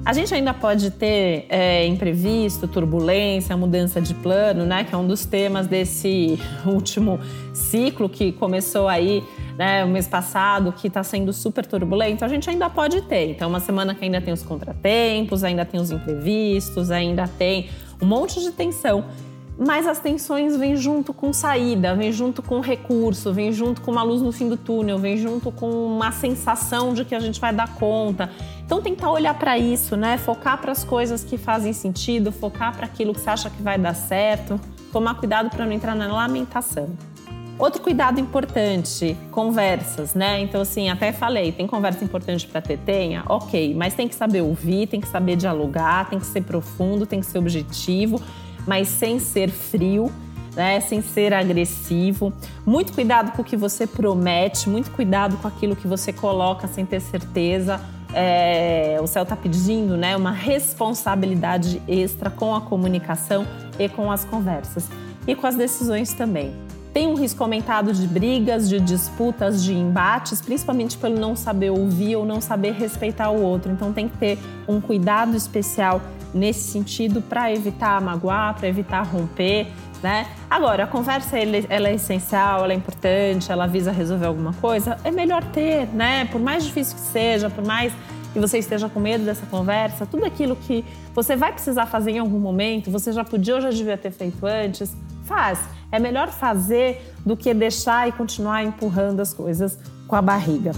A 0.05 0.13
gente 0.13 0.35
ainda 0.35 0.53
pode 0.53 0.91
ter 0.91 1.47
é, 1.49 1.87
imprevisto, 1.87 2.69
turbulência, 2.69 3.57
mudança 3.57 4.03
de 4.03 4.13
plano, 4.13 4.67
né? 4.67 4.85
Que 4.85 4.95
é 4.95 4.99
um 4.99 5.07
dos 5.07 5.25
temas 5.25 5.67
desse 5.67 6.39
último 6.67 7.19
ciclo 7.55 8.07
que 8.07 8.31
começou 8.33 8.87
aí 8.87 9.25
né, 9.57 9.83
o 9.83 9.89
mês 9.89 10.07
passado, 10.07 10.73
que 10.73 10.89
está 10.89 11.03
sendo 11.03 11.33
super 11.33 11.65
turbulento. 11.65 12.23
A 12.23 12.29
gente 12.29 12.51
ainda 12.51 12.69
pode 12.69 13.01
ter. 13.03 13.31
Então, 13.31 13.49
uma 13.49 13.61
semana 13.61 13.95
que 13.95 14.05
ainda 14.05 14.21
tem 14.21 14.35
os 14.35 14.43
contratempos, 14.43 15.43
ainda 15.43 15.65
tem 15.65 15.81
os 15.81 15.91
imprevistos, 15.91 16.91
ainda 16.91 17.27
tem 17.27 17.71
um 17.99 18.05
monte 18.05 18.41
de 18.41 18.51
tensão 18.51 19.07
mas 19.57 19.87
as 19.87 20.01
tensões 20.01 20.57
vêm 20.57 20.77
junto 20.77 21.15
com 21.15 21.33
saída, 21.33 21.95
vêm 21.95 22.11
junto 22.11 22.43
com 22.43 22.59
recurso, 22.59 23.33
vêm 23.33 23.53
junto 23.53 23.81
com 23.83 23.93
uma 23.93 24.03
luz 24.03 24.21
no 24.21 24.33
fim 24.33 24.49
do 24.49 24.57
túnel, 24.57 24.99
vêm 24.99 25.17
junto 25.17 25.53
com 25.53 25.71
uma 25.87 26.11
sensação 26.11 26.93
de 26.93 27.05
que 27.05 27.15
a 27.15 27.21
gente 27.21 27.41
vai 27.41 27.53
dar 27.53 27.73
conta. 27.77 28.31
Então 28.65 28.81
tentar 28.81 29.11
olhar 29.11 29.35
para 29.35 29.59
isso, 29.59 29.97
né? 29.97 30.17
Focar 30.17 30.59
para 30.61 30.73
as 30.73 30.85
coisas 30.85 31.23
que 31.23 31.37
fazem 31.37 31.73
sentido, 31.73 32.33
focar 32.33 32.75
para 32.75 32.87
aquilo 32.87 33.13
que 33.13 33.21
você 33.21 33.31
acha 33.31 33.51
que 33.51 33.63
vai 33.63 33.79
dar 33.79 33.95
certo, 33.95 34.61
tomar 34.93 35.15
cuidado 35.15 35.51
para 35.51 35.65
não 35.65 35.73
entrar 35.73 35.95
na 35.95 36.07
lamentação. 36.07 36.89
Outro 37.57 37.81
cuidado 37.81 38.19
importante, 38.19 39.17
conversas, 39.31 40.13
né? 40.13 40.41
Então, 40.41 40.63
assim, 40.63 40.89
até 40.89 41.13
falei, 41.13 41.53
tem 41.53 41.69
conversa 41.69 42.03
importante 42.03 42.49
para 42.49 42.61
ter? 42.61 42.79
Tenha? 42.79 43.23
Ok, 43.29 43.75
mas 43.77 43.95
tem 43.95 44.09
que 44.09 44.15
saber 44.15 44.41
ouvir, 44.41 44.89
tem 44.89 45.01
que 45.01 45.07
saber 45.07 45.37
dialogar, 45.37 46.11
tem 46.11 46.19
que 46.19 46.27
ser 46.27 46.43
profundo, 46.43 47.07
tem 47.07 47.21
que 47.21 47.27
ser 47.27 47.39
objetivo 47.39 48.21
mas 48.67 48.89
sem 48.89 49.19
ser 49.19 49.51
frio, 49.51 50.11
né, 50.55 50.81
sem 50.81 51.03
ser 51.03 51.33
agressivo. 51.35 52.33
Muito 52.65 52.93
cuidado 52.93 53.33
com 53.33 53.43
o 53.43 53.45
que 53.45 53.57
você 53.57 53.87
promete, 53.87 54.69
muito 54.69 54.91
cuidado 54.91 55.37
com 55.39 55.49
aquilo 55.49 55.75
que 55.75 55.87
você 55.87 56.13
coloca 56.13 56.67
sem 56.69 56.87
ter 56.87 57.01
certeza. 57.01 57.81
É, 58.15 58.99
o 59.03 59.07
céu 59.07 59.25
está 59.25 59.35
pedindo 59.35 59.97
né, 59.97 60.17
uma 60.17 60.31
responsabilidade 60.31 61.83
extra 61.89 62.31
com 62.31 62.55
a 62.55 62.61
comunicação 62.61 63.47
e 63.79 63.89
com 63.89 64.11
as 64.11 64.25
conversas. 64.25 64.89
E 65.27 65.35
com 65.35 65.47
as 65.47 65.57
decisões 65.57 66.13
também. 66.13 66.55
Tem 66.93 67.09
um 67.09 67.15
risco 67.15 67.43
aumentado 67.43 67.93
de 67.93 68.07
brigas, 68.07 68.69
de 68.69 68.79
disputas, 68.79 69.65
de 69.65 69.75
embates, 69.75 70.41
principalmente 70.41 70.97
pelo 70.97 71.19
não 71.19 71.35
saber 71.35 71.71
ouvir 71.71 72.15
ou 72.15 72.25
não 72.25 72.41
saber 72.41 72.73
respeitar 72.75 73.31
o 73.31 73.43
outro. 73.43 73.73
Então 73.73 73.93
tem 73.93 74.09
que 74.09 74.17
ter 74.17 74.39
um 74.69 74.81
cuidado 74.81 75.37
especial 75.37 76.01
nesse 76.33 76.71
sentido 76.71 77.21
para 77.21 77.53
evitar 77.53 78.01
magoar, 78.01 78.55
para 78.55 78.69
evitar 78.69 79.03
romper, 79.03 79.67
né? 80.05 80.27
Agora, 80.51 80.85
a 80.85 80.87
conversa 80.87 81.39
ela 81.39 81.89
é 81.89 81.95
essencial, 81.95 82.63
ela 82.63 82.75
é 82.75 82.77
importante, 82.77 83.51
ela 83.51 83.67
visa 83.67 83.91
resolver 83.91 84.27
alguma 84.27 84.53
coisa, 84.53 84.99
é 85.03 85.11
melhor 85.11 85.43
ter, 85.45 85.87
né? 85.95 86.27
Por 86.27 86.39
mais 86.39 86.63
difícil 86.63 86.95
que 86.95 87.01
seja, 87.01 87.49
por 87.49 87.65
mais 87.65 87.91
que 88.31 88.39
você 88.39 88.59
esteja 88.59 88.87
com 88.87 89.01
medo 89.01 89.25
dessa 89.25 89.47
conversa, 89.47 90.05
tudo 90.05 90.27
aquilo 90.27 90.57
que 90.57 90.85
você 91.15 91.35
vai 91.35 91.55
precisar 91.55 91.87
fazer 91.87 92.11
em 92.11 92.19
algum 92.19 92.39
momento, 92.39 92.91
você 92.91 93.13
já 93.13 93.25
podia 93.25 93.55
ou 93.55 93.63
já 93.63 93.71
devia 93.71 93.97
ter 93.97 94.11
feito 94.11 94.45
antes, 94.45 94.95
faz. 95.25 95.59
É 95.91 95.99
melhor 95.99 96.29
fazer 96.29 97.15
do 97.25 97.35
que 97.35 97.55
deixar 97.55 98.07
e 98.07 98.13
continuar 98.13 98.63
empurrando 98.63 99.21
as 99.21 99.33
coisas 99.33 99.79
com 100.07 100.17
a 100.17 100.21
barriga. 100.21 100.73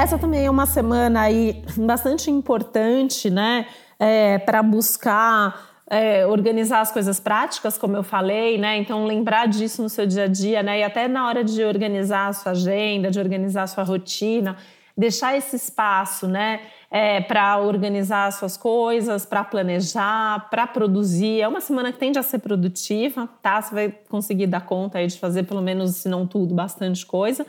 Essa 0.00 0.16
também 0.16 0.46
é 0.46 0.50
uma 0.50 0.64
semana 0.64 1.20
aí 1.20 1.62
bastante 1.76 2.30
importante, 2.30 3.28
né, 3.28 3.66
é, 3.98 4.38
para 4.38 4.62
buscar 4.62 5.82
é, 5.90 6.26
organizar 6.26 6.80
as 6.80 6.90
coisas 6.90 7.20
práticas, 7.20 7.76
como 7.76 7.96
eu 7.96 8.02
falei, 8.02 8.56
né? 8.56 8.78
Então 8.78 9.04
lembrar 9.04 9.46
disso 9.46 9.82
no 9.82 9.90
seu 9.90 10.06
dia 10.06 10.24
a 10.24 10.26
dia, 10.26 10.62
né? 10.62 10.78
E 10.78 10.82
até 10.84 11.06
na 11.06 11.28
hora 11.28 11.44
de 11.44 11.62
organizar 11.64 12.28
a 12.28 12.32
sua 12.32 12.52
agenda, 12.52 13.10
de 13.10 13.18
organizar 13.18 13.64
a 13.64 13.66
sua 13.66 13.84
rotina, 13.84 14.56
deixar 14.96 15.36
esse 15.36 15.56
espaço, 15.56 16.26
né? 16.26 16.60
É, 16.90 17.20
para 17.20 17.58
organizar 17.58 18.26
as 18.26 18.36
suas 18.36 18.56
coisas, 18.56 19.26
para 19.26 19.44
planejar, 19.44 20.48
para 20.48 20.66
produzir. 20.66 21.42
É 21.42 21.48
uma 21.48 21.60
semana 21.60 21.92
que 21.92 21.98
tende 21.98 22.18
a 22.18 22.22
ser 22.22 22.38
produtiva, 22.38 23.28
tá? 23.42 23.60
Você 23.60 23.74
vai 23.74 23.94
conseguir 24.08 24.46
dar 24.46 24.64
conta 24.64 24.96
aí 24.96 25.08
de 25.08 25.18
fazer 25.18 25.42
pelo 25.42 25.60
menos, 25.60 25.96
se 25.96 26.08
não 26.08 26.26
tudo, 26.26 26.54
bastante 26.54 27.04
coisa. 27.04 27.44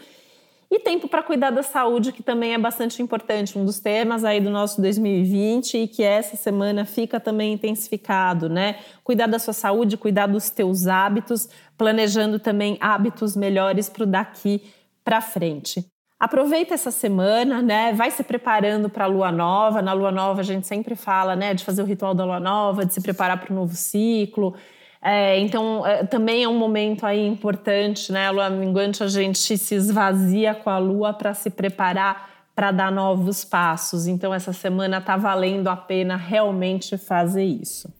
E 0.71 0.79
tempo 0.79 1.09
para 1.09 1.21
cuidar 1.21 1.49
da 1.49 1.63
saúde, 1.63 2.13
que 2.13 2.23
também 2.23 2.53
é 2.53 2.57
bastante 2.57 3.01
importante, 3.03 3.59
um 3.59 3.65
dos 3.65 3.81
temas 3.81 4.23
aí 4.23 4.39
do 4.39 4.49
nosso 4.49 4.79
2020 4.81 5.79
e 5.79 5.85
que 5.85 6.01
essa 6.01 6.37
semana 6.37 6.85
fica 6.85 7.19
também 7.19 7.51
intensificado, 7.51 8.47
né? 8.47 8.77
Cuidar 9.03 9.27
da 9.27 9.37
sua 9.37 9.53
saúde, 9.53 9.97
cuidar 9.97 10.27
dos 10.27 10.49
teus 10.49 10.87
hábitos, 10.87 11.49
planejando 11.77 12.39
também 12.39 12.77
hábitos 12.79 13.35
melhores 13.35 13.89
para 13.89 14.03
o 14.03 14.05
daqui 14.05 14.63
para 15.03 15.19
frente. 15.19 15.85
Aproveita 16.17 16.73
essa 16.73 16.91
semana, 16.91 17.61
né? 17.61 17.91
Vai 17.91 18.09
se 18.09 18.23
preparando 18.23 18.89
para 18.89 19.03
a 19.03 19.07
lua 19.07 19.29
nova. 19.29 19.81
Na 19.81 19.91
lua 19.91 20.11
nova 20.11 20.39
a 20.39 20.43
gente 20.43 20.67
sempre 20.67 20.95
fala, 20.95 21.35
né, 21.35 21.53
de 21.53 21.65
fazer 21.65 21.81
o 21.81 21.85
ritual 21.85 22.13
da 22.13 22.23
lua 22.23 22.39
nova, 22.39 22.85
de 22.85 22.93
se 22.93 23.01
preparar 23.01 23.41
para 23.41 23.51
o 23.51 23.55
novo 23.55 23.75
ciclo. 23.75 24.55
É, 25.03 25.39
então, 25.39 25.85
é, 25.85 26.03
também 26.03 26.43
é 26.43 26.47
um 26.47 26.57
momento 26.57 27.05
aí 27.05 27.25
importante, 27.25 28.11
né? 28.11 28.27
A 28.27 28.31
lua 28.31 28.49
minguante, 28.49 29.03
a 29.03 29.07
gente 29.07 29.57
se 29.57 29.73
esvazia 29.73 30.53
com 30.53 30.69
a 30.69 30.77
lua 30.77 31.11
para 31.11 31.33
se 31.33 31.49
preparar 31.49 32.29
para 32.53 32.71
dar 32.71 32.91
novos 32.91 33.43
passos. 33.43 34.05
Então, 34.05 34.33
essa 34.33 34.53
semana 34.53 34.99
está 34.99 35.17
valendo 35.17 35.67
a 35.67 35.75
pena 35.75 36.15
realmente 36.15 36.97
fazer 36.97 37.43
isso. 37.43 37.91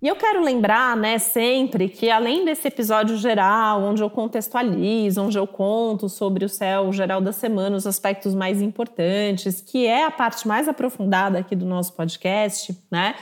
E 0.00 0.08
eu 0.08 0.14
quero 0.14 0.42
lembrar, 0.42 0.96
né, 0.96 1.18
sempre 1.18 1.88
que 1.88 2.10
além 2.10 2.44
desse 2.44 2.68
episódio 2.68 3.16
geral, 3.16 3.82
onde 3.82 4.02
eu 4.02 4.08
contextualizo, 4.10 5.22
onde 5.22 5.38
eu 5.38 5.46
conto 5.46 6.08
sobre 6.08 6.44
o 6.44 6.48
céu 6.48 6.92
geral 6.92 7.20
da 7.20 7.32
semana, 7.32 7.76
os 7.76 7.86
aspectos 7.86 8.34
mais 8.34 8.60
importantes, 8.62 9.60
que 9.60 9.86
é 9.86 10.04
a 10.04 10.10
parte 10.10 10.46
mais 10.46 10.68
aprofundada 10.68 11.38
aqui 11.38 11.56
do 11.56 11.64
nosso 11.64 11.94
podcast, 11.94 12.76
né? 12.90 13.14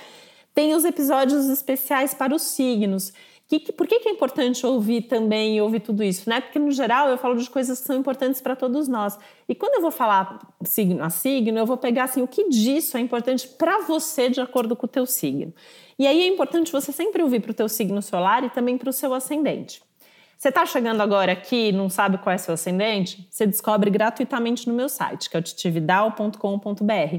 Tem 0.54 0.74
os 0.74 0.84
episódios 0.84 1.46
especiais 1.48 2.14
para 2.14 2.34
os 2.34 2.42
signos. 2.42 3.12
Que, 3.46 3.60
que, 3.60 3.72
por 3.72 3.86
que, 3.86 3.98
que 4.00 4.08
é 4.08 4.12
importante 4.12 4.64
ouvir 4.64 5.02
também 5.02 5.56
e 5.56 5.60
ouvir 5.60 5.80
tudo 5.80 6.02
isso? 6.02 6.30
Né? 6.30 6.40
Porque, 6.40 6.58
no 6.58 6.70
geral, 6.70 7.10
eu 7.10 7.18
falo 7.18 7.34
de 7.36 7.50
coisas 7.50 7.80
que 7.80 7.86
são 7.86 7.96
importantes 7.96 8.40
para 8.40 8.56
todos 8.56 8.88
nós. 8.88 9.18
E 9.46 9.54
quando 9.54 9.74
eu 9.74 9.82
vou 9.82 9.90
falar 9.90 10.38
signo 10.64 11.02
a 11.04 11.10
signo, 11.10 11.58
eu 11.58 11.66
vou 11.66 11.76
pegar 11.76 12.04
assim, 12.04 12.22
o 12.22 12.28
que 12.28 12.48
disso 12.48 12.96
é 12.96 13.00
importante 13.00 13.46
para 13.46 13.82
você 13.82 14.30
de 14.30 14.40
acordo 14.40 14.74
com 14.74 14.86
o 14.86 14.88
teu 14.88 15.04
signo. 15.04 15.52
E 15.98 16.06
aí 16.06 16.22
é 16.22 16.26
importante 16.26 16.72
você 16.72 16.90
sempre 16.90 17.22
ouvir 17.22 17.40
para 17.40 17.50
o 17.50 17.54
teu 17.54 17.68
signo 17.68 18.00
solar 18.00 18.44
e 18.44 18.50
também 18.50 18.78
para 18.78 18.88
o 18.88 18.92
seu 18.92 19.12
ascendente. 19.12 19.82
Você 20.38 20.48
está 20.48 20.64
chegando 20.66 21.00
agora 21.00 21.32
aqui 21.32 21.70
não 21.72 21.88
sabe 21.88 22.18
qual 22.18 22.34
é 22.34 22.38
seu 22.38 22.54
ascendente? 22.54 23.26
Você 23.30 23.46
descobre 23.46 23.90
gratuitamente 23.90 24.68
no 24.68 24.74
meu 24.74 24.88
site, 24.88 25.30
que 25.30 25.36
é 25.36 25.40
o 25.40 25.42
titividal.com.br. 25.42 27.16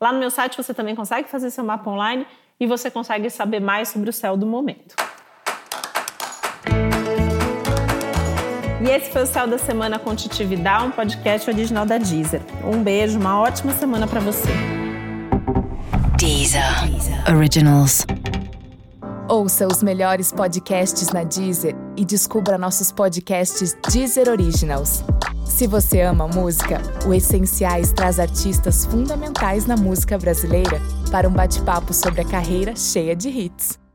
Lá 0.00 0.12
no 0.12 0.18
meu 0.18 0.30
site 0.30 0.56
você 0.56 0.74
também 0.74 0.94
consegue 0.94 1.28
fazer 1.28 1.50
seu 1.50 1.64
mapa 1.64 1.90
online 1.90 2.26
e 2.60 2.66
você 2.66 2.90
consegue 2.90 3.30
saber 3.30 3.60
mais 3.60 3.88
sobre 3.88 4.10
o 4.10 4.12
céu 4.12 4.36
do 4.36 4.46
momento. 4.46 4.94
E 8.80 8.90
esse 8.90 9.10
foi 9.10 9.22
o 9.22 9.26
Céu 9.26 9.46
da 9.46 9.58
Semana 9.58 9.98
com 9.98 10.14
Titi 10.14 10.44
Vidal, 10.44 10.86
um 10.86 10.90
podcast 10.90 11.50
original 11.50 11.84
da 11.84 11.98
Deezer. 11.98 12.40
Um 12.64 12.82
beijo, 12.82 13.18
uma 13.18 13.40
ótima 13.40 13.72
semana 13.72 14.06
para 14.06 14.20
você. 14.20 14.48
Deezer. 16.16 16.62
Deezer. 16.86 17.36
Originals. 17.36 18.06
Ouça 19.28 19.66
os 19.66 19.82
melhores 19.82 20.32
podcasts 20.32 21.10
na 21.10 21.22
Deezer 21.22 21.74
e 21.96 22.04
descubra 22.04 22.56
nossos 22.56 22.90
podcasts 22.90 23.76
Deezer 23.90 24.28
Originals. 24.28 25.04
Se 25.44 25.66
você 25.66 26.02
ama 26.02 26.28
música, 26.28 26.80
o 27.06 27.12
Essenciais 27.12 27.92
traz 27.92 28.18
artistas 28.20 28.86
fundamentais 28.86 29.66
na 29.66 29.76
música 29.76 30.16
brasileira 30.16 30.80
para 31.08 31.28
um 31.28 31.32
bate-papo 31.32 31.92
sobre 31.92 32.20
a 32.20 32.24
carreira 32.24 32.76
cheia 32.76 33.16
de 33.16 33.28
hits. 33.28 33.87